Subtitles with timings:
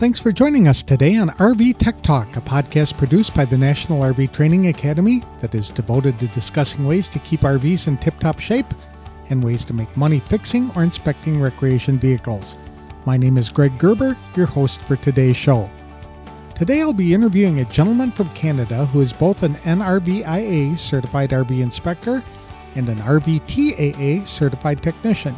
[0.00, 4.00] Thanks for joining us today on RV Tech Talk, a podcast produced by the National
[4.00, 8.38] RV Training Academy that is devoted to discussing ways to keep RVs in tip top
[8.38, 8.64] shape
[9.28, 12.56] and ways to make money fixing or inspecting recreation vehicles.
[13.04, 15.68] My name is Greg Gerber, your host for today's show.
[16.54, 21.60] Today I'll be interviewing a gentleman from Canada who is both an NRVIA certified RV
[21.60, 22.24] inspector
[22.74, 25.36] and an RVTAA certified technician.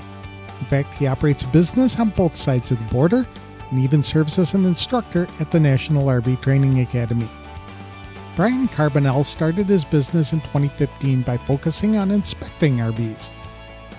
[0.60, 3.26] In fact, he operates business on both sides of the border
[3.72, 7.28] and even serves as an instructor at the National RV Training Academy.
[8.36, 13.30] Bryan Carbonnell started his business in 2015 by focusing on inspecting RVs.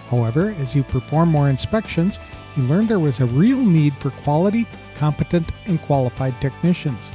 [0.09, 2.19] However, as he performed more inspections,
[2.55, 7.11] he learned there was a real need for quality, competent, and qualified technicians.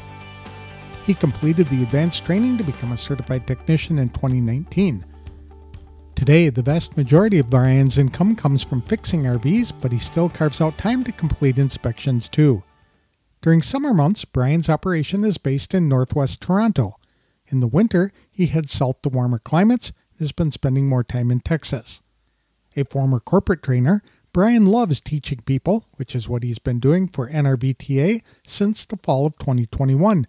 [1.06, 5.04] He completed the advanced training to become a certified technician in 2019.
[6.18, 10.60] Today, the vast majority of Bryan's income comes from fixing RVs, but he still carves
[10.60, 12.64] out time to complete inspections too.
[13.40, 16.96] During summer months, Bryan's operation is based in northwest Toronto.
[17.46, 21.30] In the winter, he heads south to warmer climates and has been spending more time
[21.30, 22.02] in Texas.
[22.76, 27.30] A former corporate trainer, Bryan loves teaching people, which is what he's been doing for
[27.30, 30.26] NRVTA since the fall of 2021,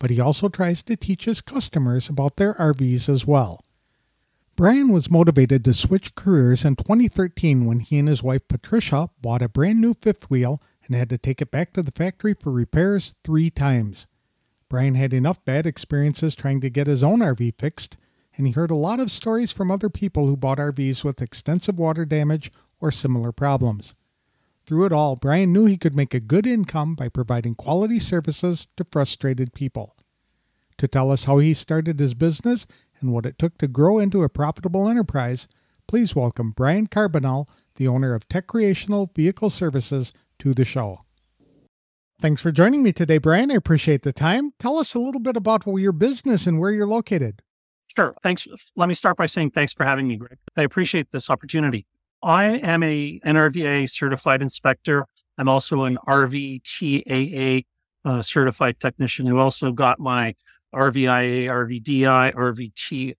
[0.00, 3.60] but he also tries to teach his customers about their RVs as well.
[4.58, 9.40] Bryan was motivated to switch careers in 2013 when he and his wife Patricia bought
[9.40, 12.50] a brand new fifth wheel and had to take it back to the factory for
[12.50, 14.08] repairs three times.
[14.68, 17.96] Bryan had enough bad experiences trying to get his own RV fixed,
[18.36, 21.78] and he heard a lot of stories from other people who bought RVs with extensive
[21.78, 22.50] water damage
[22.80, 23.94] or similar problems.
[24.66, 28.66] Through it all, Bryan knew he could make a good income by providing quality services
[28.76, 29.94] to frustrated people.
[30.78, 32.66] To tell us how he started his business
[33.00, 35.48] and what it took to grow into a profitable enterprise,
[35.86, 37.46] please welcome Bryan Carbonnell,
[37.76, 41.04] the owner of Techreational Vehicle Services, to the show.
[42.20, 43.50] Thanks for joining me today, Bryan.
[43.50, 44.52] I appreciate the time.
[44.58, 47.42] Tell us a little bit about your business and where you're located.
[47.86, 48.14] Sure.
[48.22, 48.46] Thanks.
[48.76, 50.38] Let me start by saying thanks for having me, Greg.
[50.56, 51.86] I appreciate this opportunity.
[52.22, 55.06] I am a NRVA certified inspector.
[55.38, 57.64] I'm also an RVTAA
[58.04, 60.34] uh, certified technician who also got my
[60.74, 63.14] RVIA, RVDI,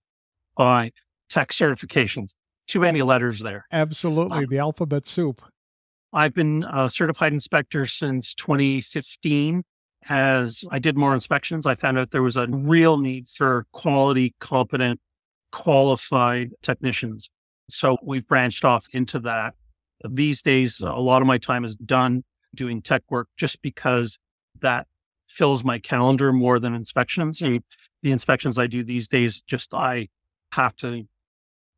[0.56, 0.90] RVTI
[1.28, 2.34] tech certifications.
[2.66, 3.66] Too many letters there.
[3.72, 4.46] Uh, Absolutely.
[4.46, 5.42] the alphabet soup.
[6.12, 9.62] I've been a certified inspector since 2015.
[10.08, 14.34] As I did more inspections, I found out there was a real need for quality,
[14.40, 14.98] competent,
[15.52, 17.28] qualified technicians.
[17.68, 19.54] So we've branched off into that.
[20.08, 22.24] These days, a lot of my time is done
[22.54, 24.18] doing tech work just because
[24.62, 24.86] that
[25.30, 27.40] fills my calendar more than inspections.
[27.40, 27.62] And
[28.02, 30.08] the inspections I do these days, just I
[30.52, 31.04] have to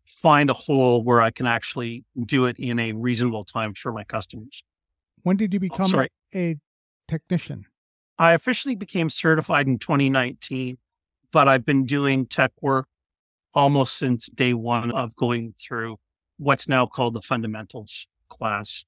[0.07, 4.05] find a hole where I can actually do it in a reasonable time for my
[4.05, 4.63] customers.
[5.23, 6.57] When did you oh, become oh, a
[7.07, 7.67] technician?
[8.19, 10.79] I officially became certified in 2019,
[11.31, 12.87] but I've been doing tech work
[13.55, 15.99] almost since day one of going through
[16.39, 18.85] what's now called the fundamentals class.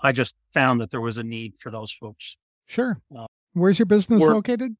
[0.00, 2.36] I just found that there was a need for those folks.
[2.66, 3.00] Sure.
[3.16, 4.76] Uh, Where's your business we're, located?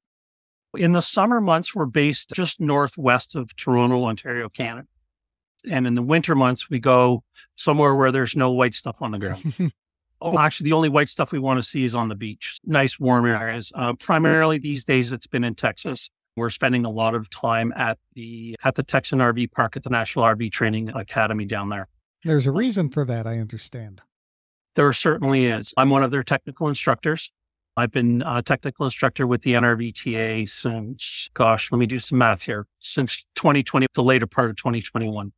[0.76, 4.88] In the summer months, we're based just northwest of Toronto, Ontario, Canada.
[5.70, 7.22] And in the winter months, we go
[7.56, 9.72] somewhere where there's no white stuff on the ground.
[10.20, 12.58] oh, actually, the only white stuff we want to see is on the beach.
[12.64, 13.72] Nice, warm areas.
[13.74, 16.10] Uh, primarily these days, it's been in Texas.
[16.36, 19.90] We're spending a lot of time at the at the Texan RV Park at the
[19.90, 21.88] National RV Training Academy down there.
[22.24, 24.00] There's a reason for that, I understand.
[24.74, 25.72] There certainly is.
[25.76, 27.30] I'm one of their technical instructors.
[27.76, 32.42] I've been a technical instructor with the NRVTA since, gosh, let me do some math
[32.42, 35.32] here, since 2020, the later part of 2021.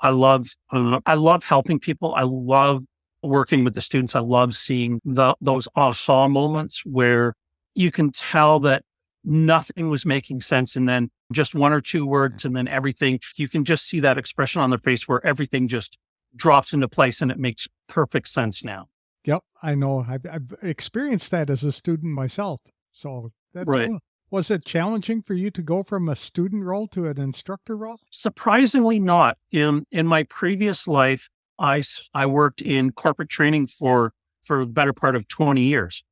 [0.00, 2.14] I love, uh, I love helping people.
[2.14, 2.84] I love
[3.22, 4.14] working with the students.
[4.14, 7.34] I love seeing the, those aha moments where
[7.74, 8.84] you can tell that
[9.24, 10.76] nothing was making sense.
[10.76, 14.16] And then just one or two words and then everything, you can just see that
[14.16, 15.98] expression on their face where everything just
[16.36, 18.88] drops into place and it makes perfect sense now.
[19.24, 20.04] Yep, I know.
[20.08, 22.60] I've, I've experienced that as a student myself.
[22.90, 23.90] So right.
[24.30, 27.98] Was it challenging for you to go from a student role to an instructor role?
[28.10, 29.36] Surprisingly not.
[29.50, 31.28] In in my previous life,
[31.58, 31.82] I
[32.14, 34.12] I worked in corporate training for
[34.42, 36.04] for the better part of 20 years.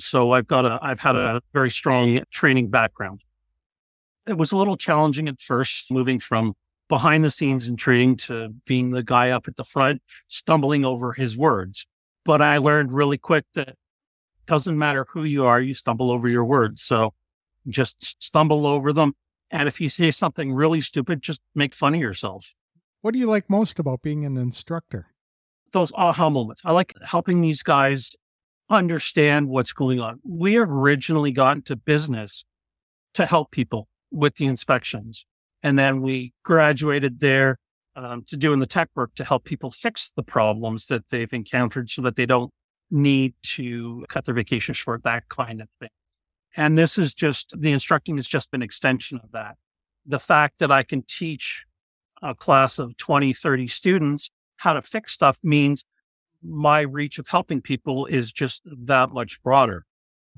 [0.00, 3.22] So I've got a I've had a very strong training background.
[4.26, 6.54] It was a little challenging at first moving from
[6.88, 11.12] behind the scenes in training to being the guy up at the front stumbling over
[11.12, 11.86] his words.
[12.28, 13.78] But I learned really quick that it
[14.44, 16.82] doesn't matter who you are, you stumble over your words.
[16.82, 17.14] So
[17.66, 19.14] just stumble over them.
[19.50, 22.52] And if you say something really stupid, just make fun of yourself.
[23.00, 25.06] What do you like most about being an instructor?
[25.72, 26.60] Those aha moments.
[26.66, 28.14] I like helping these guys
[28.68, 30.20] understand what's going on.
[30.22, 32.44] We originally got into business
[33.14, 35.24] to help people with the inspections.
[35.62, 37.58] And then we graduated there
[37.98, 41.90] um, to doing the tech work to help people fix the problems that they've encountered
[41.90, 42.52] so that they don't
[42.90, 45.90] need to cut their vacation short, that kind of thing.
[46.56, 49.56] And this is just the instructing has just been extension of that.
[50.06, 51.66] The fact that I can teach
[52.22, 55.84] a class of 20, 30 students how to fix stuff means
[56.42, 59.84] my reach of helping people is just that much broader.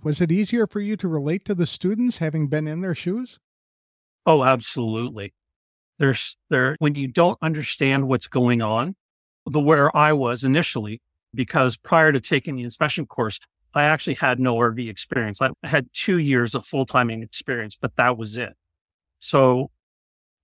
[0.03, 3.39] Was it easier for you to relate to the students having been in their shoes?
[4.25, 5.35] Oh, absolutely.
[6.01, 8.97] There's there when you don't understand what's going on,
[9.47, 11.01] the where I was initially,
[11.35, 13.39] because prior to taking the inspection course,
[13.75, 15.41] I actually had no RV experience.
[15.41, 18.55] I had two years of full time experience, but that was it.
[19.21, 19.71] So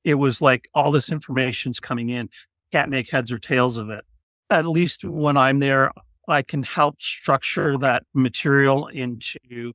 [0.04, 2.28] it was like all this information's coming in,
[2.70, 4.04] can't make heads or tails of it.
[4.50, 5.90] At least when I'm there,
[6.28, 9.72] I can help structure that material into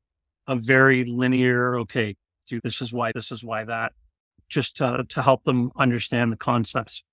[0.47, 2.15] a very linear, okay,
[2.63, 3.93] this is why, this is why that,
[4.51, 7.03] just to, to help them understand the concepts.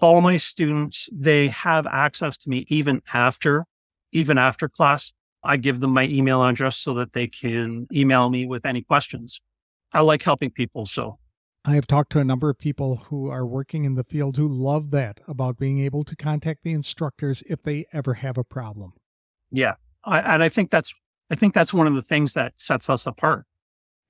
[0.00, 3.64] All my students, they have access to me even after,
[4.12, 5.12] even after class.
[5.42, 9.40] I give them my email address so that they can email me with any questions.
[9.92, 10.84] I like helping people.
[10.84, 11.18] So
[11.64, 14.48] I have talked to a number of people who are working in the field who
[14.48, 18.92] love that about being able to contact the instructors if they ever have a problem.
[19.50, 19.74] Yeah.
[20.04, 20.92] I, and I think that's,
[21.30, 23.44] I think that's one of the things that sets us apart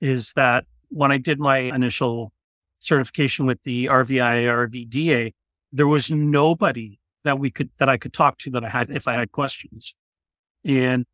[0.01, 2.31] is that when I did my initial
[2.79, 5.33] certification with the RVI RVDA,
[5.71, 9.07] there was nobody that we could, that I could talk to that I had, if
[9.07, 9.93] I had questions.
[10.65, 11.05] And,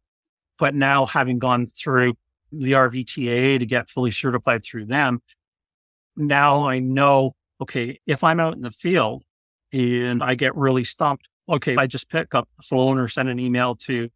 [0.57, 2.13] but now having gone through
[2.51, 5.21] the RVTA to get fully certified through them,
[6.15, 9.23] now I know, okay, if I'm out in the field
[9.73, 13.39] and I get really stumped, okay, I just pick up the phone or send an
[13.39, 14.09] email to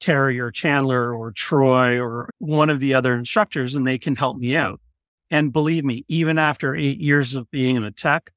[0.00, 4.36] Terry or Chandler or Troy or one of the other instructors and they can help
[4.36, 4.80] me out.
[5.32, 8.30] And believe me, even after eight years of being in the tech,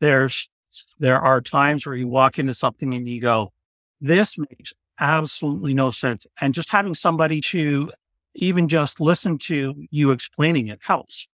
[0.00, 0.50] there's,
[0.98, 3.52] there are times where you walk into something and you go,
[4.00, 6.26] this makes absolutely no sense.
[6.40, 7.92] And just having somebody to
[8.34, 11.28] even just listen to you explaining it helps.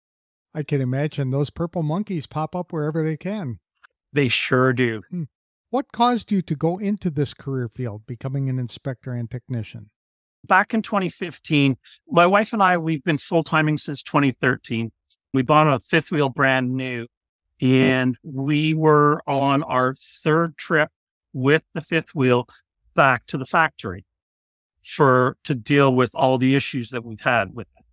[0.53, 3.61] I can imagine those purple monkeys pop up wherever they can.
[4.13, 5.03] They sure do.
[5.11, 5.25] Hmm.
[5.71, 9.91] What caused you to go into this career field, becoming an inspector and technician?
[10.45, 11.77] Back in 2015,
[12.09, 14.91] my wife and I, we've been full timing since 2013.
[15.35, 17.09] We bought a fifth wheel brand new
[17.61, 17.67] mm-hmm.
[17.67, 20.91] and we were on our third trip
[21.33, 22.49] with the fifth wheel
[22.95, 24.05] back to the factory
[24.85, 27.85] for to deal with all the issues that we've had with it.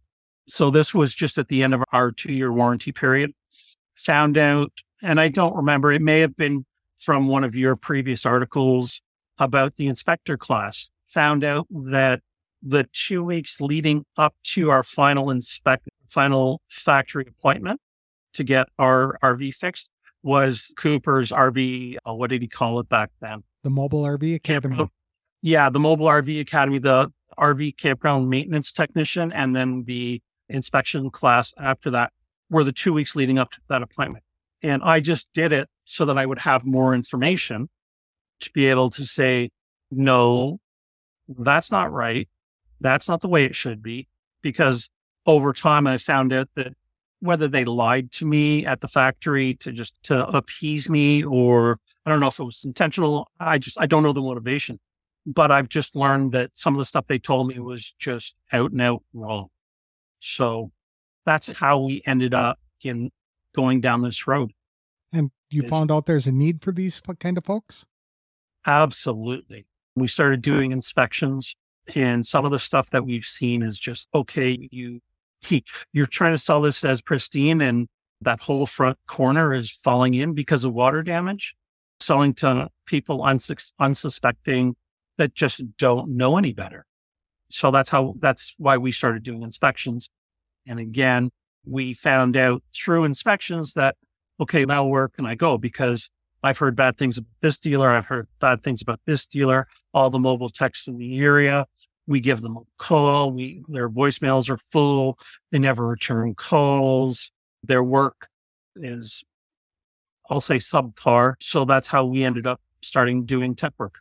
[0.47, 3.33] So this was just at the end of our two year warranty period.
[3.95, 4.71] Found out,
[5.01, 6.65] and I don't remember, it may have been
[6.99, 9.01] from one of your previous articles
[9.39, 10.91] about the inspector class.
[11.07, 12.21] Found out that
[12.61, 17.79] the two weeks leading up to our final inspect, final factory appointment
[18.33, 19.89] to get our RV fixed
[20.23, 21.97] was Cooper's RV.
[22.07, 23.43] Uh, what did he call it back then?
[23.63, 24.87] The Mobile RV Academy.
[25.41, 31.53] Yeah, the Mobile RV Academy, the RV campground maintenance technician, and then the inspection class
[31.57, 32.11] after that
[32.49, 34.23] were the two weeks leading up to that appointment.
[34.61, 37.69] And I just did it so that I would have more information
[38.41, 39.49] to be able to say,
[39.89, 40.59] no,
[41.27, 42.27] that's not right.
[42.79, 44.07] That's not the way it should be.
[44.41, 44.89] Because
[45.25, 46.73] over time, I found out that
[47.19, 52.09] whether they lied to me at the factory to just to appease me, or I
[52.09, 53.29] don't know if it was intentional.
[53.39, 54.79] I just, I don't know the motivation,
[55.25, 58.71] but I've just learned that some of the stuff they told me was just out
[58.71, 59.47] and out wrong.
[60.19, 60.71] So
[61.25, 63.11] that's how we ended up in
[63.53, 64.51] going down this road.
[65.13, 67.85] And you found out there's a need for these kind of folks?
[68.65, 69.67] Absolutely.
[69.95, 71.55] We started doing inspections
[71.95, 75.01] and some of the stuff that we've seen is just, okay, you,
[75.93, 77.87] you're trying to sell this as pristine and
[78.21, 81.55] that whole front corner is falling in because of water damage,
[81.99, 84.75] selling to people unsus- unsuspecting
[85.17, 86.85] that just don't know any better.
[87.49, 90.09] So that's how, that's why we started doing inspections.
[90.67, 91.31] And again,
[91.65, 93.95] we found out through inspections that,
[94.39, 95.57] okay, now where can I go?
[95.57, 96.09] Because
[96.43, 97.91] I've heard bad things about this dealer.
[97.91, 101.65] I've heard bad things about this dealer, all the mobile techs in the area.
[102.07, 103.31] We give them a call.
[103.31, 105.17] We, their voicemails are full.
[105.51, 107.31] They never return calls.
[107.63, 108.27] Their work
[108.75, 109.23] is,
[110.29, 111.35] I'll say subpar.
[111.39, 113.95] So that's how we ended up starting doing tech work.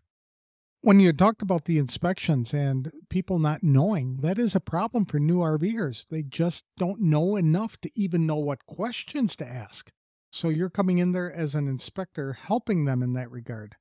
[0.82, 5.20] When you talked about the inspections and people not knowing, that is a problem for
[5.20, 6.06] new RVers.
[6.08, 9.92] They just don't know enough to even know what questions to ask.
[10.32, 13.76] So you're coming in there as an inspector, helping them in that regard.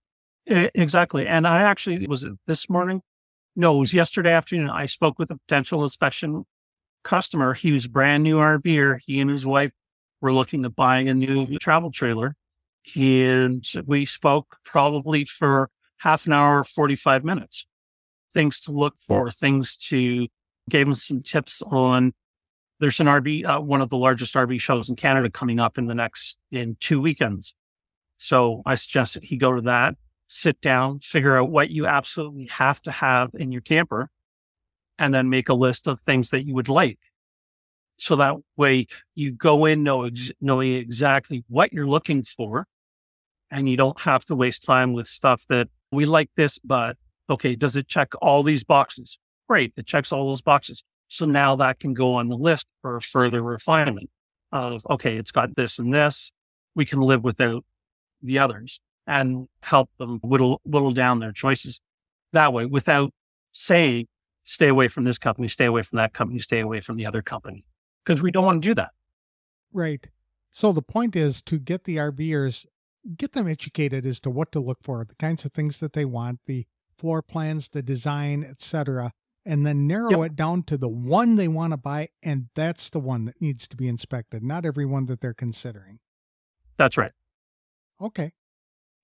[0.46, 1.26] Exactly.
[1.26, 3.02] And I actually was this morning,
[3.56, 4.70] No, it was yesterday afternoon.
[4.70, 6.46] I spoke with a potential inspection
[7.04, 7.54] customer.
[7.54, 9.00] He was brand new RVer.
[9.06, 9.72] He and his wife
[10.22, 12.36] were looking at buying a new travel trailer.
[12.96, 17.66] And we spoke probably for half an hour, 45 minutes.
[18.32, 20.28] Things to look for, things to
[20.70, 22.14] gave him some tips on
[22.80, 25.88] there's an RV, uh, one of the largest RV shows in Canada coming up in
[25.88, 27.54] the next, in two weekends.
[28.18, 29.96] So I suggested he go to that,
[30.30, 34.10] sit down, figure out what you absolutely have to have in your camper,
[34.98, 37.00] and then make a list of things that you would like.
[37.98, 42.68] So that way you go in knowing exactly what you're looking for,
[43.52, 46.96] and you don't have to waste time with stuff that we like this, but
[47.30, 49.18] okay, does it check all these boxes?
[49.50, 50.84] Great, it checks all those boxes.
[51.08, 54.10] So now that can go on the list for further refinement
[54.52, 56.32] of okay, it's got this and this.
[56.76, 57.66] We can live without
[58.22, 58.80] the others
[59.10, 61.82] and help them whittle whittle down their choices
[62.32, 63.12] that way without
[63.52, 64.08] saying
[64.44, 67.22] stay away from this company, stay away from that company, stay away from the other
[67.22, 67.66] company.
[68.06, 68.92] Because we don't want to do that.
[69.74, 70.08] Right.
[70.52, 72.66] So the point is to get the RVers,
[73.18, 76.06] get them educated as to what to look for, the kinds of things that they
[76.06, 76.66] want, the
[76.98, 79.12] floor plans, the design, etc.,
[79.46, 80.32] and then narrow yep.
[80.32, 83.68] it down to the one they want to buy, and that's the one that needs
[83.68, 86.00] to be inspected, not every one that they're considering.
[86.78, 87.14] That's right.
[88.02, 88.32] Okay.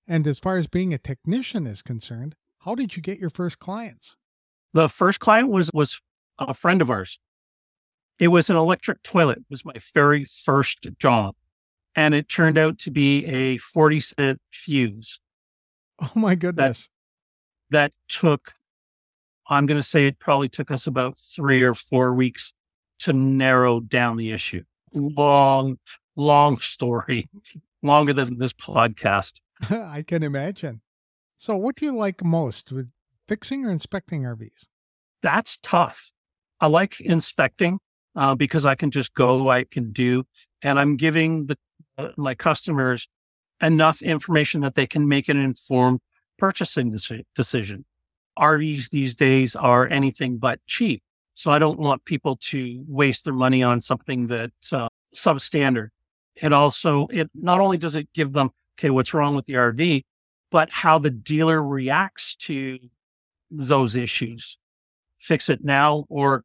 [0.07, 3.59] And as far as being a technician is concerned, how did you get your first
[3.59, 4.17] clients?
[4.73, 5.99] The first client was was
[6.37, 7.19] a friend of ours.
[8.19, 9.39] It was an electric toilet.
[9.39, 11.35] It was my very first job.
[11.95, 15.19] And it turned out to be a 40 cent fuse.
[16.01, 16.89] Oh my goodness.
[17.69, 18.53] That, that took,
[19.49, 22.53] I'm going to say it probably took us about three or four weeks
[22.99, 24.63] to narrow down the issue.
[24.93, 25.77] Long,
[26.15, 27.29] long story,
[27.81, 29.39] longer than this podcast.
[29.69, 30.81] I can imagine.
[31.37, 32.89] So, what do you like most with
[33.27, 34.67] fixing or inspecting RVs?
[35.21, 36.11] That's tough.
[36.61, 37.79] I like inspecting
[38.15, 40.23] uh, because I can just go, I can do,
[40.63, 41.57] and I'm giving the
[41.97, 43.07] uh, my customers
[43.61, 45.99] enough information that they can make an informed
[46.37, 46.95] purchasing
[47.35, 47.85] decision.
[48.37, 51.01] RVs these days are anything but cheap.
[51.33, 55.89] So I don't want people to waste their money on something that's uh, substandard.
[56.35, 60.03] It also, it not only does it give them okay, what's wrong with the RV,
[60.51, 62.79] but how the dealer reacts to
[63.51, 64.57] those issues.
[65.19, 66.43] Fix it now or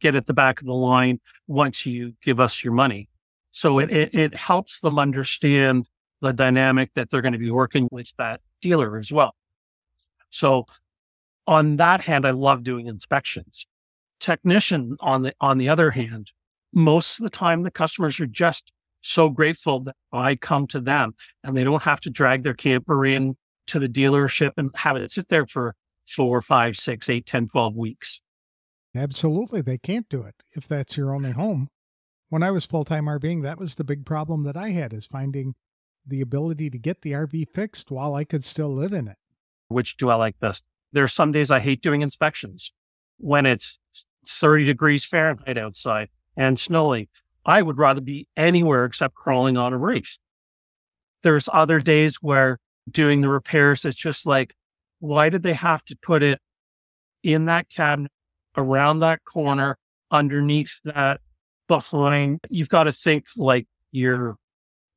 [0.00, 3.08] get at the back of the line once you give us your money.
[3.50, 5.88] So it, it, it helps them understand
[6.20, 9.34] the dynamic that they're going to be working with that dealer as well.
[10.30, 10.66] So
[11.46, 13.66] on that hand, I love doing inspections.
[14.20, 16.30] Technician on the, on the other hand,
[16.72, 21.14] most of the time the customers are just so grateful that I come to them
[21.44, 23.36] and they don't have to drag their camper in
[23.68, 25.74] to the dealership and have it sit there for
[26.06, 28.20] four, five, six, eight, 10, 12 weeks.
[28.94, 29.62] Absolutely.
[29.62, 31.68] They can't do it if that's your only home.
[32.28, 35.06] When I was full time RVing, that was the big problem that I had is
[35.06, 35.54] finding
[36.06, 39.16] the ability to get the RV fixed while I could still live in it.
[39.68, 40.64] Which do I like best?
[40.92, 42.72] There are some days I hate doing inspections
[43.18, 43.78] when it's
[44.26, 47.06] 30 degrees Fahrenheit outside and snowing.
[47.50, 50.18] I would rather be anywhere except crawling on a reef.
[51.24, 54.54] There's other days where doing the repairs, it's just like,
[55.00, 56.38] why did they have to put it
[57.24, 58.12] in that cabinet,
[58.56, 59.78] around that corner,
[60.12, 61.20] underneath that,
[61.66, 62.38] behind?
[62.48, 64.36] You've got to think like you're,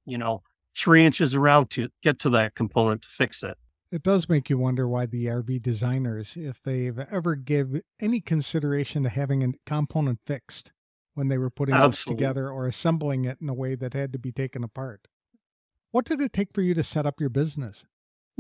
[0.06, 0.44] you know,
[0.78, 3.58] three inches around to get to that component to fix it.
[3.92, 9.02] It does make you wonder why the RV designers, if they've ever give any consideration
[9.02, 10.72] to having a component fixed,
[11.16, 11.92] when they were putting Absolutely.
[11.92, 15.08] this together or assembling it in a way that had to be taken apart.
[15.92, 17.86] What did it take for you to set up your business?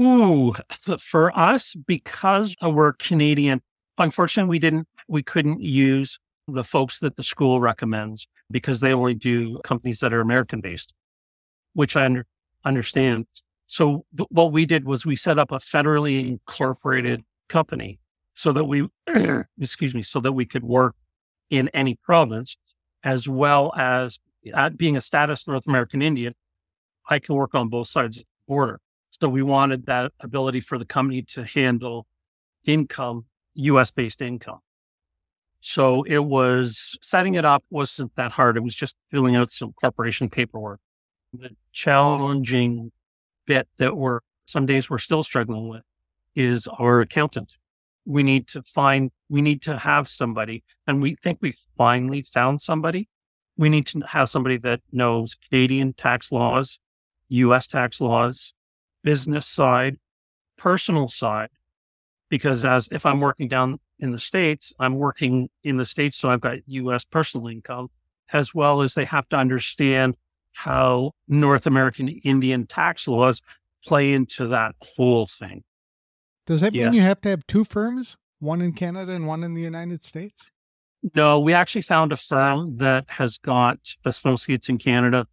[0.01, 0.53] Ooh,
[1.00, 3.62] for us, because we're Canadian,
[3.98, 9.13] unfortunately, we didn't, we couldn't use the folks that the school recommends because they only
[9.13, 10.94] do companies that are American based,
[11.74, 12.25] which I under,
[12.65, 13.27] understand.
[13.68, 18.00] So what we did was we set up a federally incorporated company
[18.36, 18.88] so that we,
[19.60, 20.96] excuse me, so that we could work
[21.50, 22.58] in any province,
[23.03, 24.19] as well as
[24.77, 26.33] being a status North American Indian,
[27.10, 28.79] I can work on both sides of the border.
[29.12, 32.07] So we wanted that ability for the company to handle
[32.65, 34.60] income, US based income.
[35.62, 38.57] So it was setting it up wasn't that hard.
[38.57, 40.79] It was just filling out some corporation paperwork.
[41.33, 42.91] The challenging
[43.45, 45.83] bit that we're some days we're still struggling with
[46.36, 47.55] is our accountant
[48.05, 52.62] we need to find, we need to have somebody, and we think we finally found
[52.62, 53.07] somebody.
[53.57, 56.79] We need to have somebody that knows Canadian tax laws,
[57.29, 58.53] US tax laws,
[59.03, 59.98] business side,
[60.57, 61.50] personal side.
[62.29, 66.29] Because as if I'm working down in the States, I'm working in the States, so
[66.29, 67.89] I've got US personal income,
[68.31, 70.17] as well as they have to understand
[70.53, 73.41] how North American Indian tax laws
[73.86, 75.63] play into that whole thing.
[76.45, 76.95] Does that mean yes.
[76.95, 80.51] you have to have two firms, one in Canada and one in the United States?
[81.15, 85.27] No, we actually found a firm that has got associates in Canada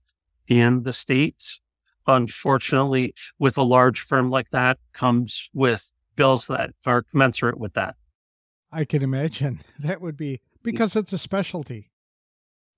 [0.48, 1.60] and the States.
[2.06, 7.94] Unfortunately, with a large firm like that comes with bills that are commensurate with that.
[8.72, 11.90] I can imagine that would be because it's a specialty.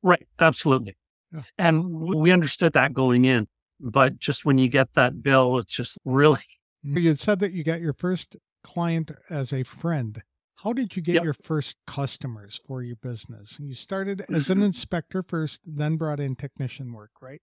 [0.02, 0.26] Right.
[0.38, 0.96] Absolutely.
[1.32, 1.42] Yeah.
[1.58, 3.48] And we understood that going in.
[3.80, 6.40] But just when you get that bill, it's just really.
[6.82, 10.22] You had said that you got your first client as a friend.
[10.56, 11.24] How did you get yep.
[11.24, 13.58] your first customers for your business?
[13.60, 17.40] You started as an inspector first, then brought in technician work, right?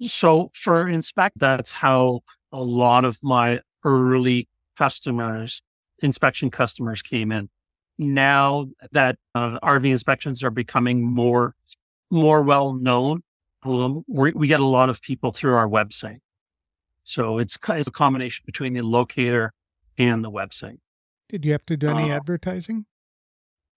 [0.00, 2.20] So for inspect, that's how
[2.52, 5.62] a lot of my early customers,
[6.02, 7.50] inspection customers came in.
[7.98, 11.54] Now that uh, RV inspections are becoming more,
[12.10, 13.22] more well known,
[13.62, 16.18] um, we get a lot of people through our website.
[17.04, 19.52] So it's, it's a combination between the locator
[19.98, 20.78] and the website.
[21.28, 22.86] Did you have to do any uh, advertising?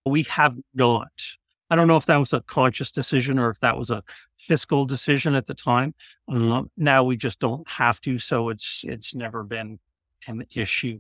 [0.05, 1.11] We have not.
[1.69, 4.03] I don't know if that was a conscious decision or if that was a
[4.37, 5.95] fiscal decision at the time.
[6.27, 9.79] Um, now we just don't have to, so it's it's never been
[10.27, 10.99] an issue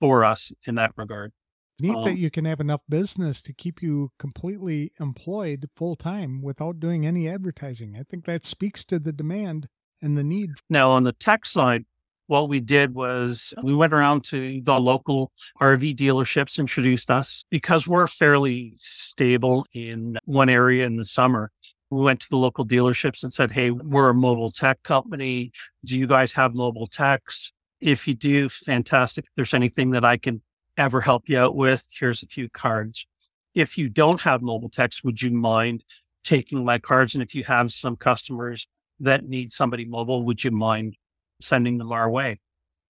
[0.00, 1.32] for us in that regard.
[1.80, 6.42] Neat um, that you can have enough business to keep you completely employed full time
[6.42, 7.96] without doing any advertising.
[7.96, 9.68] I think that speaks to the demand
[10.02, 10.50] and the need.
[10.68, 11.84] Now, on the tech side,
[12.28, 17.88] what we did was we went around to the local RV dealerships, introduced us because
[17.88, 21.50] we're fairly stable in one area in the summer.
[21.90, 25.52] We went to the local dealerships and said, Hey, we're a mobile tech company.
[25.86, 27.50] Do you guys have mobile techs?
[27.80, 29.24] If you do, fantastic.
[29.24, 30.42] If there's anything that I can
[30.76, 33.06] ever help you out with, here's a few cards.
[33.54, 35.82] If you don't have mobile techs, would you mind
[36.24, 37.14] taking my cards?
[37.14, 38.66] And if you have some customers
[39.00, 40.96] that need somebody mobile, would you mind
[41.40, 42.40] sending them our way.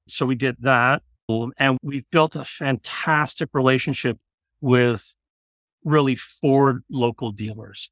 [0.08, 1.02] So we did that.
[1.28, 4.18] Um, and we built a fantastic relationship
[4.60, 5.14] with
[5.84, 7.90] really four local dealers.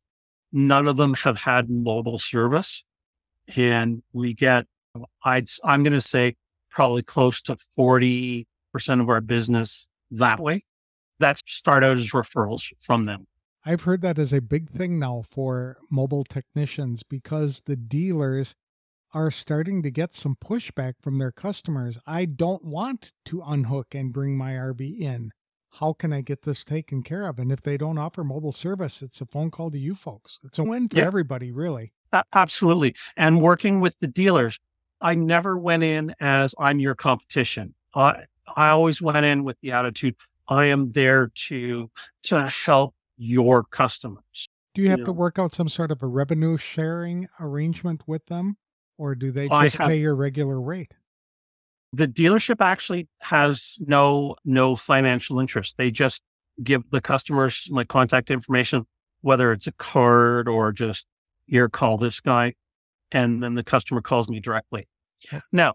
[0.52, 2.82] None of them have had mobile service.
[3.56, 4.66] And we get,
[5.22, 6.36] I'd, I'm going to say
[6.70, 8.44] probably close to 40%
[9.00, 10.62] of our business that way.
[11.18, 13.26] That start out as referrals from them.
[13.68, 18.54] I've heard that as a big thing now for mobile technicians because the dealers
[19.12, 21.98] are starting to get some pushback from their customers.
[22.06, 25.32] I don't want to unhook and bring my RV in.
[25.80, 27.40] How can I get this taken care of?
[27.40, 30.38] And if they don't offer mobile service, it's a phone call to you folks.
[30.44, 31.92] It's a win for everybody, really.
[32.32, 32.94] Absolutely.
[33.16, 34.60] And working with the dealers,
[35.00, 37.74] I never went in as I'm your competition.
[37.96, 38.26] I,
[38.56, 40.14] I always went in with the attitude,
[40.46, 41.90] I am there to,
[42.22, 44.48] to help your customers.
[44.74, 45.06] Do you have you know?
[45.06, 48.56] to work out some sort of a revenue sharing arrangement with them?
[48.98, 50.94] or do they just have, pay your regular rate?
[51.92, 55.76] The dealership actually has no no financial interest.
[55.76, 56.22] They just
[56.62, 58.86] give the customers my contact information,
[59.20, 61.06] whether it's a card or just
[61.46, 62.54] here, call this guy,
[63.12, 64.88] and then the customer calls me directly.
[65.52, 65.74] Now,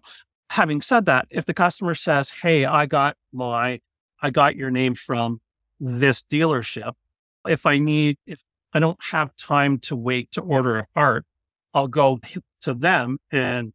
[0.49, 3.79] having said that, if the customer says, "Hey, I got my,
[4.21, 5.39] I got your name from
[5.79, 6.93] this dealership,"
[7.47, 8.41] if I need, if
[8.73, 11.25] I don't have time to wait to order a part,
[11.73, 12.19] I'll go
[12.61, 13.73] to them and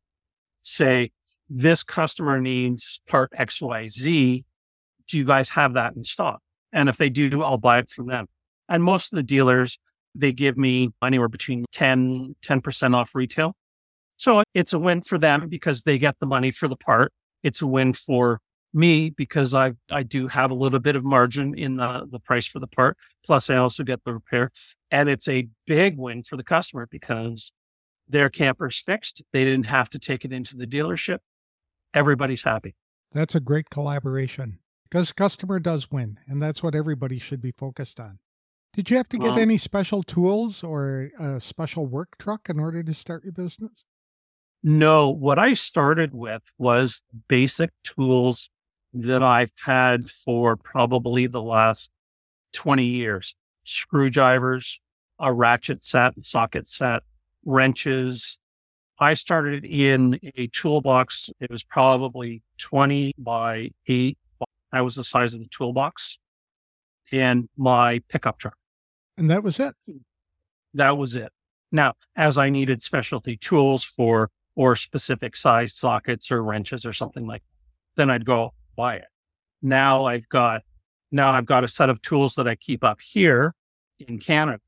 [0.62, 1.10] say,
[1.48, 4.44] this customer needs part XYZ.
[5.08, 6.40] Do you guys have that in stock?
[6.72, 8.26] And if they do, I'll buy it from them.
[8.68, 9.78] And most of the dealers,
[10.14, 13.54] they give me anywhere between 10, 10% off retail.
[14.16, 17.12] So it's a win for them because they get the money for the part.
[17.42, 18.40] It's a win for
[18.76, 22.46] me because I I do have a little bit of margin in the, the price
[22.46, 22.96] for the part.
[23.24, 24.50] Plus I also get the repair.
[24.90, 27.50] And it's a big win for the customer because
[28.08, 29.24] their campers fixed.
[29.32, 31.18] They didn't have to take it into the dealership.
[31.94, 32.76] Everybody's happy.
[33.12, 34.58] That's a great collaboration
[34.88, 38.18] because customer does win, and that's what everybody should be focused on.
[38.74, 42.60] Did you have to get um, any special tools or a special work truck in
[42.60, 43.86] order to start your business?
[44.62, 48.50] No, what I started with was basic tools
[49.02, 51.90] that I've had for probably the last
[52.52, 54.80] 20 years screwdrivers,
[55.18, 57.02] a ratchet set, socket set,
[57.44, 58.38] wrenches.
[58.98, 61.28] I started in a toolbox.
[61.40, 64.16] It was probably 20 by 8.
[64.72, 66.18] That was the size of the toolbox
[67.12, 68.56] and my pickup truck.
[69.18, 69.74] And that was it.
[70.74, 71.30] That was it.
[71.72, 77.26] Now, as I needed specialty tools for or specific size sockets or wrenches or something
[77.26, 79.06] like that, then I'd go buy it.
[79.62, 80.62] Now I've got
[81.10, 83.54] Now I've got a set of tools that I keep up here
[83.98, 84.60] in Canada,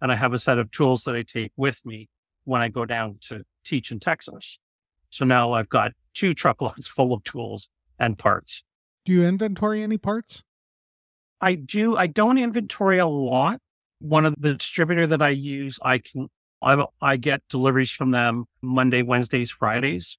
[0.00, 2.08] and I have a set of tools that I take with me
[2.44, 4.58] when I go down to teach in Texas.
[5.10, 8.64] So now I've got two truckloads full of tools and parts.
[9.04, 10.42] Do you inventory any parts?
[11.40, 11.96] I do.
[11.96, 13.60] I don't inventory a lot.
[13.98, 16.28] One of the distributor that I use, I can,
[16.62, 20.18] I, I get deliveries from them Monday, Wednesdays, Fridays.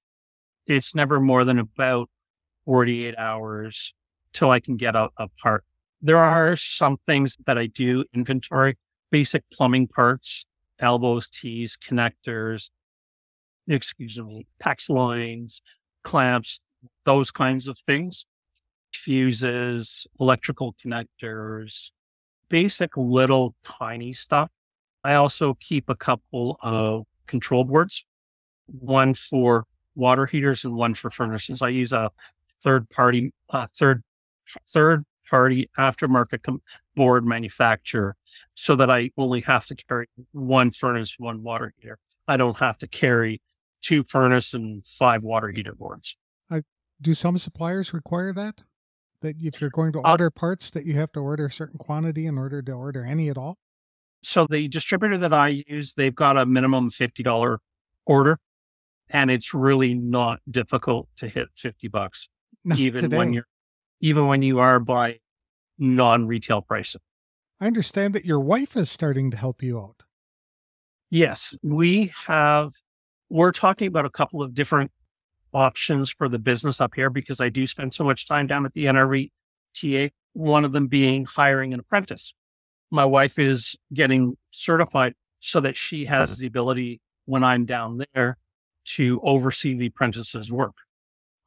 [0.68, 2.10] It's never more than about
[2.66, 3.94] 48 hours
[4.34, 5.64] till I can get a, a part.
[6.02, 8.78] There are some things that I do inventory,
[9.12, 10.46] basic plumbing parts,
[10.80, 12.70] elbows, tees, connectors,
[13.68, 15.62] excuse me, PEX lines,
[16.04, 16.60] clamps,
[17.06, 18.26] those kinds of things,
[18.94, 21.92] fuses, electrical connectors,
[22.50, 24.50] basic little tiny stuff.
[25.04, 28.06] I also keep a couple of control boards,
[28.68, 31.62] one for water heaters and one for furnaces.
[31.62, 32.10] I use a
[32.64, 34.04] third party, uh, third,
[34.68, 36.62] third party aftermarket com-
[36.96, 38.16] board manufacturer
[38.56, 41.98] so that I only have to carry one furnace, one water heater.
[42.28, 43.42] I don't have to carry
[43.82, 46.16] two furnace and five water heater boards.
[46.50, 46.64] I,
[47.02, 48.62] do some suppliers require that?
[49.22, 51.52] That if you're going to uh order uh, parts, that you have to order a
[51.52, 53.58] certain quantity in order to order any at all?
[54.22, 57.58] So the distributor that I use, they've got a minimum $50
[58.06, 58.40] order
[59.10, 62.30] and it's really not difficult to hit 50 bucks
[62.64, 63.18] not even today.
[63.18, 63.48] when you're
[64.00, 65.20] even when you are by
[65.78, 67.02] non-retail pricing.
[67.62, 70.04] I understand that your wife is starting to help you out.
[71.10, 72.72] Yes, we have
[73.30, 74.92] we're talking about a couple of different
[75.54, 78.74] options for the business up here because I do spend so much time down at
[78.74, 82.34] the NRVTA, one of them being hiring an apprentice.
[82.92, 88.38] My wife is getting certified so that she has the ability when I'm down there
[88.86, 90.76] to oversee the apprentice's work.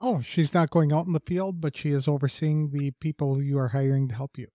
[0.00, 3.59] Oh, she's not going out in the field, but she is overseeing the people you
[3.59, 4.48] are hiring to help you.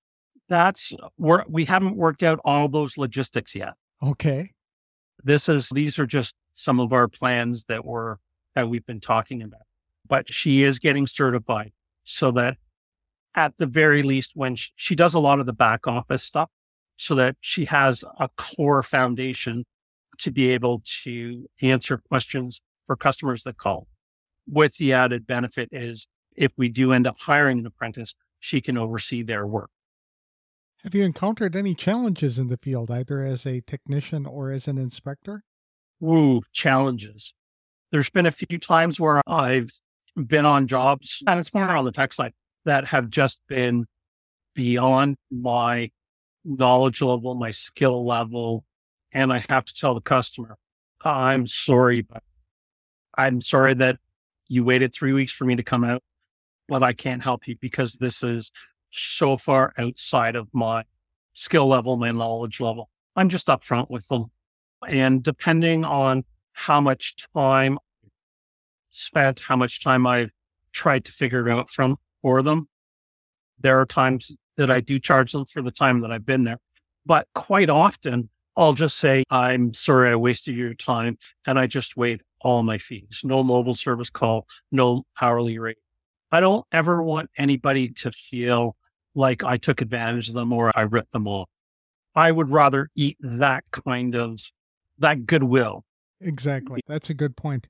[0.47, 3.73] That's uh, we're, we haven't worked out all those logistics yet.
[4.04, 4.51] Okay.
[5.23, 8.19] This is these are just some of our plans that were
[8.56, 9.62] that we've been talking about.
[10.08, 11.71] But she is getting certified
[12.04, 12.58] so that
[13.34, 16.49] at the very least, when she, she does a lot of the back office stuff,
[16.97, 19.65] so that she has a core foundation
[20.19, 23.88] to be able to answer questions for customers that call.
[24.47, 28.77] With the added benefit is if we do end up hiring an apprentice, she can
[28.77, 29.69] oversee their work.
[30.84, 34.77] Have you encountered any challenges in the field, either as a technician or as an
[34.77, 35.43] inspector?
[36.04, 37.34] Ooh, challenges.
[37.91, 39.69] There's been a few times where I've
[40.15, 42.34] been on jobs, and it's more on the tech side,
[42.65, 43.86] that have just been
[44.56, 45.91] beyond my
[46.43, 48.65] knowledge level, my skill level.
[49.12, 50.58] And I have to tell the customer,
[51.04, 52.23] I'm sorry, but
[53.15, 53.97] I'm sorry that
[54.51, 56.03] you waited three weeks for me to come out,
[56.67, 58.51] but I can't help you because this is
[58.91, 60.83] so far outside of my
[61.33, 62.89] skill level, my knowledge level.
[63.15, 64.25] I'm just upfront with them.
[64.89, 67.79] And depending on how much time
[68.89, 70.33] spent, how much time I've
[70.73, 72.67] tried to figure out from for them,
[73.57, 76.59] there are times that I do charge them for the time that I've been there.
[77.05, 78.29] But quite often,
[78.62, 81.17] I'll just say, I'm sorry I wasted your time.
[81.47, 83.21] And I just waive all my fees.
[83.24, 85.78] No mobile service call, no hourly rate.
[86.32, 88.76] I don't ever want anybody to feel
[89.15, 91.50] like I took advantage of them or I ripped them off.
[92.13, 94.39] I would rather eat that kind of
[95.00, 95.84] that goodwill.
[96.21, 96.82] Exactly.
[96.88, 97.67] That's a good point.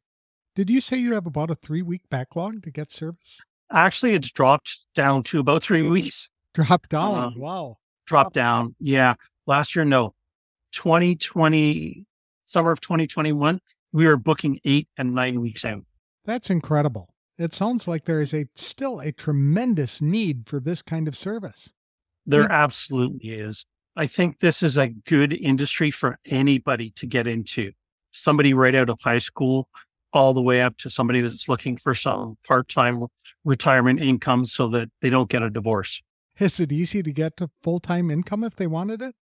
[0.56, 3.42] Did you say you have about a three week backlog to get service?
[3.72, 6.30] Actually, it's dropped down to about three weeks.
[6.54, 7.18] Dropped down.
[7.18, 7.78] Um, wow.
[8.06, 8.76] Dropped down.
[8.78, 9.14] Yeah.
[9.48, 10.14] Last year, no.
[10.72, 12.06] 2020,
[12.46, 13.60] summer of 2021,
[13.94, 15.84] we were booking eight and nine weeks out.
[16.26, 17.14] That's incredible.
[17.38, 21.74] It sounds like there is a still a tremendous need for this kind of service.
[22.26, 22.48] There yeah.
[22.52, 23.66] absolutely is.
[23.96, 27.72] I think this is a good industry for anybody to get into.
[28.12, 29.70] Somebody right out of high school,
[30.14, 33.06] all the way up to somebody that's looking for some part time
[33.44, 36.02] retirement income so that they don't get a divorce.
[36.40, 39.16] Is it easy to get to full time income if they wanted it?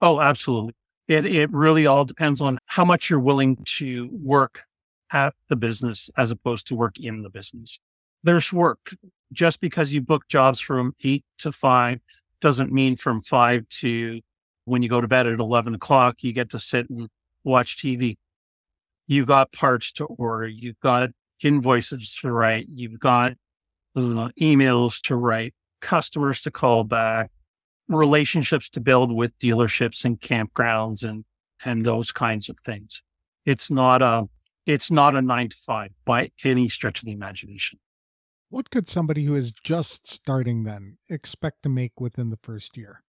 [0.00, 0.74] Oh, absolutely.
[1.06, 4.62] It, it really all depends on how much you're willing to work
[5.12, 7.78] at the business as opposed to work in the business.
[8.22, 8.94] There's work.
[9.32, 12.00] Just because you book jobs from eight to five
[12.40, 14.20] doesn't mean from five to
[14.64, 17.08] when you go to bed at 11 o'clock, you get to sit and
[17.42, 18.16] watch TV.
[19.06, 20.48] You've got parts to order.
[20.48, 21.10] You've got
[21.42, 22.66] invoices to write.
[22.68, 23.32] You've got
[23.96, 27.30] uh, emails to write, customers to call back,
[27.88, 31.24] relationships to build with dealerships and campgrounds and,
[31.64, 33.02] and those kinds of things.
[33.44, 34.24] It's not a,
[34.66, 37.78] it's not a nine to five by any stretch of the imagination.
[38.48, 43.02] What could somebody who is just starting then expect to make within the first year?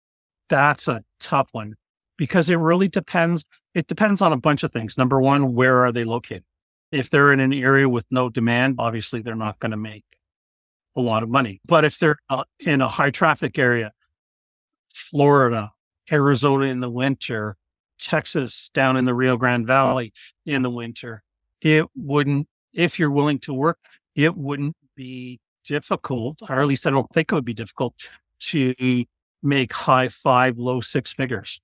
[0.48, 1.74] That's a tough one
[2.16, 3.44] because it really depends.
[3.74, 4.96] It depends on a bunch of things.
[4.96, 6.44] Number one, where are they located?
[6.92, 10.04] If they're in an area with no demand, obviously they're not going to make
[10.96, 11.60] a lot of money.
[11.66, 13.92] But if they're uh, in a high traffic area,
[14.94, 15.72] Florida,
[16.10, 17.56] Arizona in the winter,
[17.98, 20.12] Texas down in the Rio Grande Valley
[20.46, 21.22] in the winter,
[21.60, 23.78] it wouldn't, if you're willing to work,
[24.14, 27.94] it wouldn't be difficult, or at least I don't think it would be difficult
[28.40, 29.04] to
[29.42, 31.60] make high five, low six figures.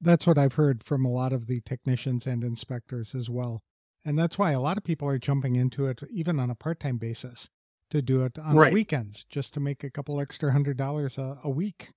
[0.00, 3.62] That's what I've heard from a lot of the technicians and inspectors as well.
[4.04, 6.80] And that's why a lot of people are jumping into it, even on a part
[6.80, 7.50] time basis,
[7.90, 8.70] to do it on right.
[8.70, 11.90] the weekends, just to make a couple extra hundred dollars a, a week.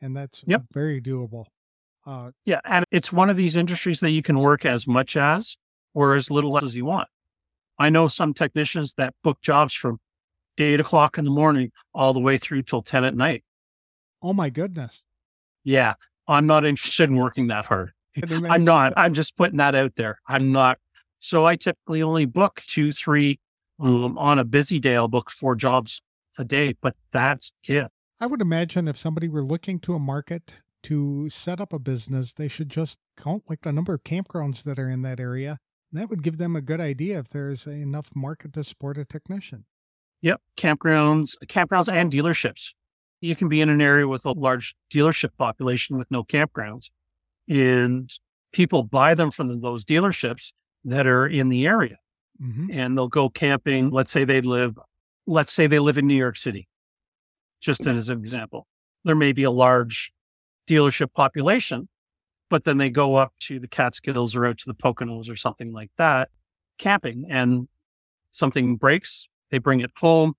[0.00, 0.64] And that's yep.
[0.72, 1.46] very doable.
[2.06, 2.60] Uh, yeah.
[2.64, 5.56] And it's one of these industries that you can work as much as
[5.94, 7.08] or as little as you want.
[7.78, 9.98] I know some technicians that book jobs from
[10.58, 13.44] eight o'clock in the morning all the way through till 10 at night.
[14.22, 15.04] Oh my goodness.
[15.64, 15.94] Yeah.
[16.28, 17.92] I'm not interested in working that hard.
[18.30, 18.92] I'm not.
[18.96, 20.20] I'm just putting that out there.
[20.26, 20.78] I'm not.
[21.18, 23.38] So I typically only book two, three
[23.78, 24.96] um, on a busy day.
[24.96, 26.02] I'll book four jobs
[26.38, 27.90] a day, but that's it.
[28.20, 32.32] I would imagine if somebody were looking to a market to set up a business,
[32.32, 35.58] they should just count like the number of campgrounds that are in that area.
[35.90, 39.04] And that would give them a good idea if there's enough market to support a
[39.04, 39.64] technician.
[40.22, 40.40] Yep.
[40.56, 42.74] Campgrounds, campgrounds and dealerships.
[43.22, 46.90] You can be in an area with a large dealership population with no campgrounds
[47.48, 48.10] and
[48.52, 50.52] people buy them from those dealerships
[50.84, 51.96] that are in the area
[52.42, 52.68] mm-hmm.
[52.72, 53.90] and they'll go camping.
[53.90, 54.78] Let's say they live,
[55.26, 56.68] let's say they live in New York City,
[57.60, 58.66] just as an example.
[59.04, 60.12] There may be a large
[60.68, 61.88] dealership population,
[62.48, 65.72] but then they go up to the Catskills or out to the Poconos or something
[65.72, 66.30] like that,
[66.78, 67.68] camping and
[68.30, 69.28] something breaks.
[69.50, 70.34] They bring it home.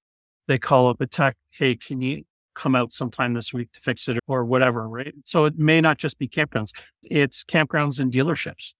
[0.48, 1.38] They call up a tech.
[1.52, 5.14] Hey, can you come out sometime this week to fix it or whatever, right?
[5.24, 6.72] So it may not just be campgrounds.
[7.04, 8.74] It's campgrounds and dealerships.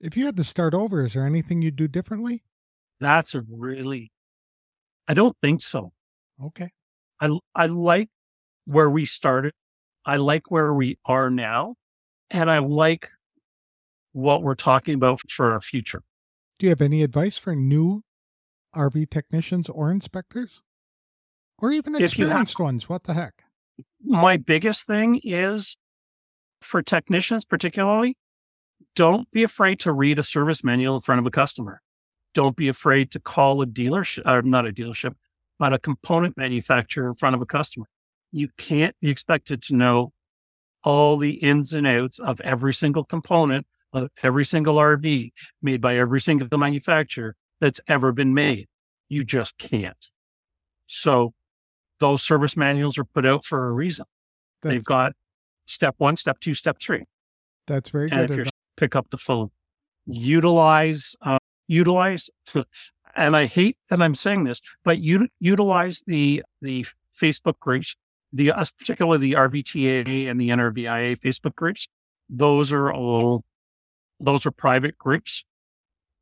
[0.00, 2.44] If you had to start over, is there anything you'd do differently?
[3.00, 4.12] That's a really,
[5.08, 5.92] I don't think so.
[6.42, 6.70] Okay.
[7.24, 8.10] I, I like
[8.66, 9.52] where we started.
[10.04, 11.76] I like where we are now.
[12.30, 13.08] And I like
[14.12, 16.02] what we're talking about for our future.
[16.58, 18.02] Do you have any advice for new
[18.74, 20.62] RV technicians or inspectors?
[21.58, 22.88] Or even experienced have, ones?
[22.88, 23.44] What the heck?
[24.02, 25.76] My biggest thing is
[26.60, 28.16] for technicians, particularly,
[28.96, 31.80] don't be afraid to read a service manual in front of a customer.
[32.34, 35.14] Don't be afraid to call a dealership, or not a dealership,
[35.58, 37.86] but a component manufacturer in front of a customer.
[38.32, 40.12] You can't be expected to know
[40.82, 45.30] all the ins and outs of every single component of every single RV
[45.62, 48.66] made by every single manufacturer that's ever been made.
[49.08, 50.10] You just can't.
[50.86, 51.32] So
[52.00, 54.04] those service manuals are put out for a reason.
[54.62, 55.12] That's, They've got
[55.66, 57.04] step one, step two, step three.
[57.66, 58.40] That's very and good.
[58.40, 59.50] If you pick up the phone,
[60.06, 61.38] utilize, uh,
[61.68, 62.30] utilize,
[63.16, 66.86] and I hate that I'm saying this, but you utilize the the
[67.18, 67.96] Facebook groups,
[68.32, 71.88] the uh, particularly the RVTA and the NRVIA Facebook groups.
[72.28, 73.44] Those are all
[74.20, 75.44] those are private groups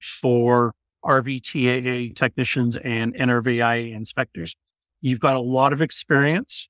[0.00, 0.74] for
[1.04, 4.56] RVTA technicians and NRVIA inspectors.
[5.00, 6.68] You've got a lot of experience.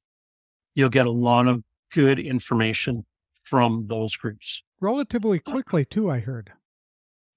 [0.75, 3.05] You'll get a lot of good information
[3.43, 4.63] from those groups.
[4.81, 6.53] Relatively quickly, too, I heard.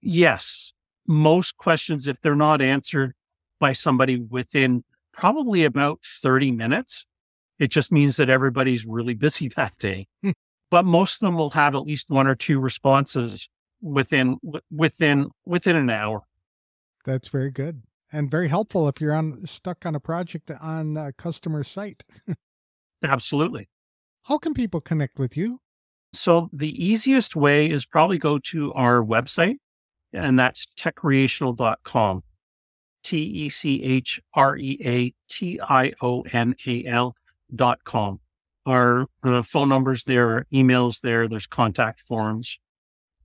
[0.01, 0.73] Yes.
[1.07, 3.13] Most questions, if they're not answered
[3.59, 7.05] by somebody within probably about 30 minutes,
[7.59, 10.07] it just means that everybody's really busy that day.
[10.21, 10.31] Hmm.
[10.69, 13.47] but most of them will have at least one or two responses
[13.81, 14.37] within
[14.71, 16.21] within within an hour.
[17.05, 21.13] That's very good and very helpful if you're on stuck on a project on a
[21.13, 22.03] customer site.
[23.03, 23.69] Absolutely.
[24.23, 25.59] How can people connect with you?
[26.13, 29.57] So the easiest way is probably go to our website,
[30.15, 32.23] and that's techreational.com.
[33.03, 37.15] T E C H R E A T I O N A L
[37.53, 38.19] dot com.
[38.65, 42.57] Our uh, phone numbers there, emails there, there's contact forms.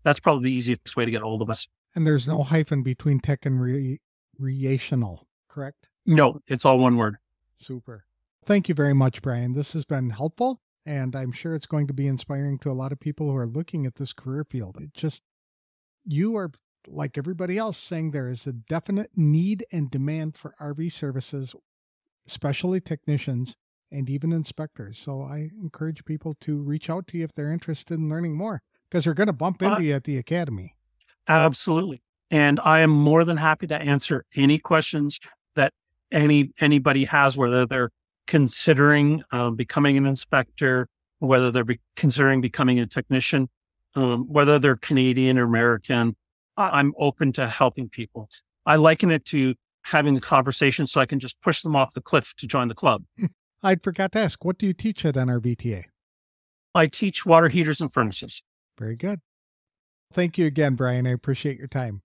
[0.02, 1.66] That's probably the easiest way to get a hold of us.
[1.94, 4.00] And there's no hyphen between tech and re-
[4.40, 5.88] recreational, correct?
[6.06, 7.16] No, it's all one word.
[7.56, 8.04] Super.
[8.44, 9.52] Thank you very much, Bryan.
[9.52, 12.92] This has been helpful, and I'm sure it's going to be inspiring to a lot
[12.92, 14.78] of people who are looking at this career field.
[14.80, 15.22] It just,
[16.04, 16.50] you are
[16.86, 21.54] like everybody else saying there is a definite need and demand for RV services,
[22.26, 23.56] especially technicians
[23.92, 24.98] and even inspectors.
[24.98, 28.62] So I encourage people to reach out to you if they're interested in learning more
[28.88, 30.74] because they're going to bump into uh, you at the academy.
[31.28, 32.02] Absolutely.
[32.30, 35.18] And I am more than happy to answer any questions
[35.56, 35.72] that
[36.12, 37.90] any anybody has, whether they're
[38.26, 40.88] considering um, becoming an inspector,
[41.18, 43.48] whether they're be- considering becoming a technician,
[43.96, 46.14] um, whether they're Canadian or American.
[46.60, 48.28] I'm open to helping people.
[48.66, 52.00] I liken it to having the conversation so I can just push them off the
[52.00, 53.04] cliff to join the club.
[53.18, 53.26] Hmm.
[53.62, 55.84] I'd forgot to ask, what do you teach at NRVTA?
[56.74, 58.42] I teach water heaters and furnaces.
[58.78, 59.20] Very good.
[60.12, 61.06] Thank you again, Bryan.
[61.06, 62.02] I appreciate your time.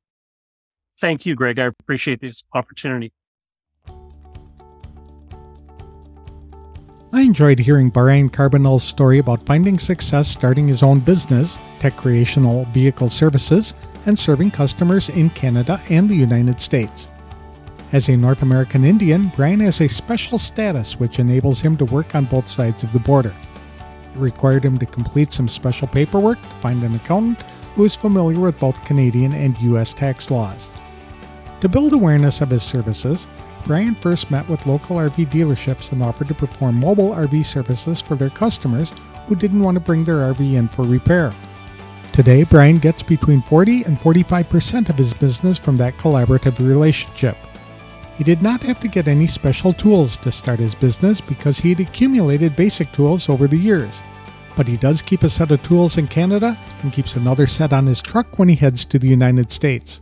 [1.00, 1.60] Thank you, Greg.
[1.60, 3.13] I appreciate this opportunity.
[7.12, 13.10] I enjoyed hearing Bryan Carbonnell's story about finding success starting his own business, Techreational Vehicle
[13.10, 13.74] Services,
[14.06, 17.08] and serving customers in Canada and the United States.
[17.91, 22.15] As a North American Indian, Bryan has a special status which enables him to work
[22.15, 23.34] on both sides of the border.
[23.80, 27.41] It required him to complete some special paperwork to find an accountant
[27.76, 29.94] who is familiar with both Canadian and U.S.
[29.94, 30.70] tax laws.
[31.62, 33.28] To build awareness of his services,
[33.65, 38.15] Bryan first met with local RV dealerships and offered to perform mobile RV services for
[38.15, 38.94] their customers
[39.26, 41.32] who didn't want to bring their RV in for repair.
[42.15, 47.36] Today, Bryan gets between 40 and 45% of his business from that collaborative relationship.
[48.17, 51.71] He did not have to get any special tools to start his business because he
[51.71, 54.01] had accumulated basic tools over the years.
[54.56, 57.86] But he does keep a set of tools in Canada and keeps another set on
[57.86, 59.99] his truck when he heads to the United States.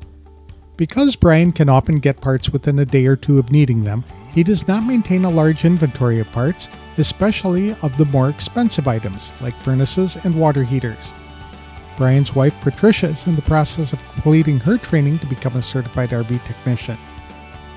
[0.77, 4.43] Because Bryan can often get parts within a day or two of needing them, he
[4.43, 9.59] does not maintain a large inventory of parts, especially of the more expensive items like
[9.63, 11.11] furnaces and water heaters.
[11.95, 16.09] Bryan's wife Patricia is in the process of completing her training to become a certified
[16.09, 16.97] RV technician.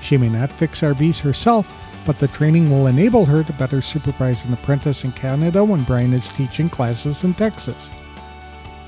[0.01, 1.71] She may not fix RVs herself,
[2.05, 6.13] but the training will enable her to better supervise an apprentice in Canada when Bryan
[6.13, 7.91] is teaching classes in Texas.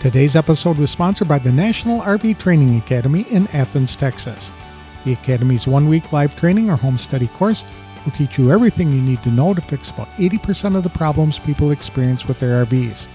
[0.00, 4.52] Today's episode was sponsored by the National RV Training Academy in Athens, Texas.
[5.04, 7.64] The Academy's one week live training or home study course
[8.04, 11.38] will teach you everything you need to know to fix about 80% of the problems
[11.38, 13.08] people experience with their RVs.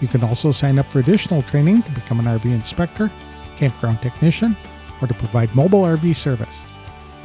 [0.00, 3.10] You can also sign up for additional training to become an RV inspector,
[3.56, 4.56] campground technician,
[5.00, 6.64] or to provide mobile RV service.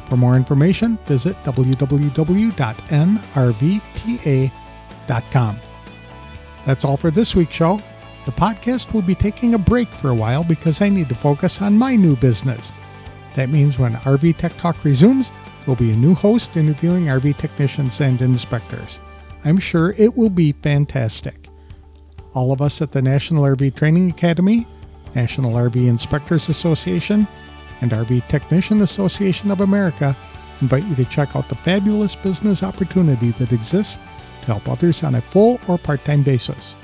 [0.10, 2.00] For more information, visit www.nrvta.com.
[6.66, 7.80] That's all for this week's show.
[8.26, 11.62] The podcast will be taking a break for a while because I need to focus
[11.62, 12.72] on my new business.
[13.36, 17.38] That means when RV Tech Talk resumes, there will be a new host interviewing RV
[17.38, 19.00] technicians and inspectors.
[19.44, 21.50] I'm sure it will be fantastic.
[22.34, 24.66] All of us at the National RV Training Academy,
[25.16, 27.28] National RV Inspectors Association,
[27.84, 30.16] and RV Technician Association of America
[30.62, 34.00] invite you to check out the fabulous business opportunity that exists
[34.40, 36.76] to help others on a full or part time basis.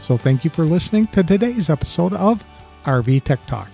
[0.00, 2.46] So thank you for listening to today's episode of
[2.84, 3.68] RV Tech Talk.